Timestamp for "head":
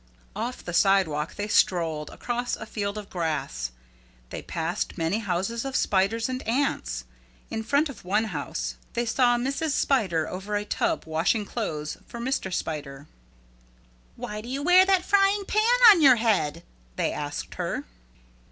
16.15-16.63